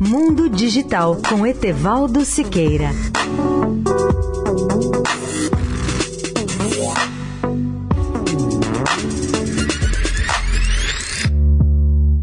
[0.00, 2.90] Mundo Digital com Etevaldo Siqueira.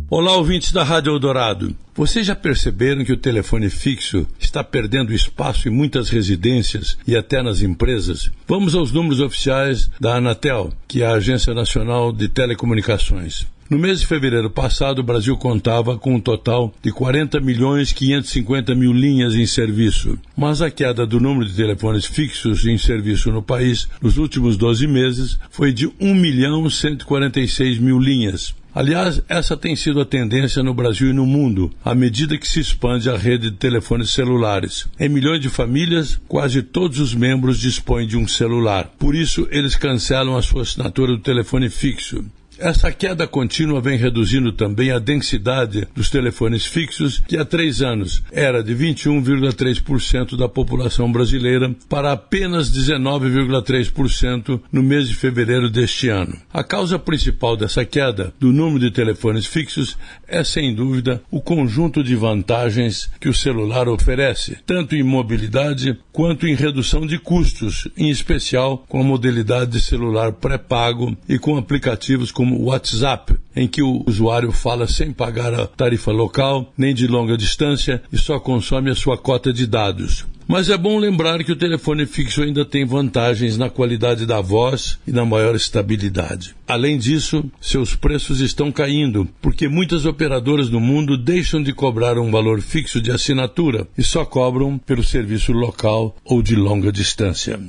[0.10, 1.74] Olá, ouvintes da Rádio Eldorado.
[1.96, 7.42] Vocês já perceberam que o telefone fixo está perdendo espaço em muitas residências e até
[7.42, 8.30] nas empresas?
[8.46, 13.48] Vamos aos números oficiais da Anatel, que é a Agência Nacional de Telecomunicações.
[13.74, 18.76] No mês de fevereiro passado, o Brasil contava com um total de 40 milhões 550
[18.76, 20.16] mil linhas em serviço.
[20.38, 24.86] Mas a queda do número de telefones fixos em serviço no país nos últimos 12
[24.86, 28.54] meses foi de 1 milhão 146 mil linhas.
[28.76, 32.60] Aliás, essa tem sido a tendência no Brasil e no mundo, à medida que se
[32.60, 34.86] expande a rede de telefones celulares.
[35.00, 38.92] Em milhões de famílias, quase todos os membros dispõem de um celular.
[39.00, 42.24] Por isso, eles cancelam a sua assinatura do telefone fixo.
[42.64, 48.24] Essa queda contínua vem reduzindo também a densidade dos telefones fixos, que há três anos
[48.32, 56.38] era de 21,3% da população brasileira para apenas 19,3% no mês de fevereiro deste ano.
[56.54, 62.02] A causa principal dessa queda do número de telefones fixos é, sem dúvida, o conjunto
[62.02, 68.10] de vantagens que o celular oferece, tanto em mobilidade quanto em redução de custos, em
[68.10, 74.04] especial com a modalidade de celular pré-pago e com aplicativos como WhatsApp, em que o
[74.06, 78.96] usuário fala sem pagar a tarifa local, nem de longa distância e só consome a
[78.96, 80.26] sua cota de dados.
[80.48, 85.00] Mas é bom lembrar que o telefone fixo ainda tem vantagens na qualidade da voz
[85.08, 86.54] e na maior estabilidade.
[86.68, 92.30] Além disso, seus preços estão caindo, porque muitas operadoras no mundo deixam de cobrar um
[92.30, 97.60] valor fixo de assinatura e só cobram pelo serviço local ou de longa distância.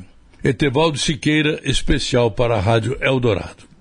[0.43, 3.74] Etevaldo Siqueira, especial para a Rádio Eldorado.